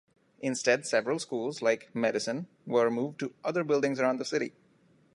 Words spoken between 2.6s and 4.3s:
were moved to other buildings around the